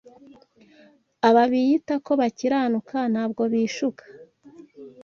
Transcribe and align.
Aba 1.27 1.43
biyita 1.51 1.93
ko 2.05 2.11
bakiranuka 2.21 2.97
ntabwo 3.13 3.41
bishuka 3.51 4.03